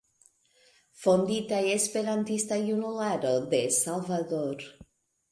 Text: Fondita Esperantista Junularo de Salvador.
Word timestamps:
Fondita 1.01 1.59
Esperantista 1.75 2.55
Junularo 2.67 3.33
de 3.51 3.61
Salvador. 3.83 4.57